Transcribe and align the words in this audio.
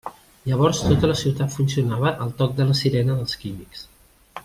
Llavors 0.51 0.79
tota 0.85 1.09
la 1.11 1.17
ciutat 1.19 1.53
funcionava 1.57 2.15
al 2.25 2.31
toc 2.43 2.57
de 2.61 2.67
la 2.71 2.79
sirena 2.83 3.19
dels 3.23 3.41
Químics. 3.45 3.87